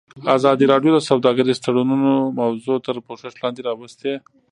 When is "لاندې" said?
3.41-3.61